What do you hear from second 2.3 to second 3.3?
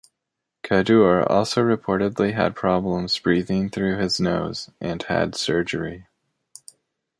had problems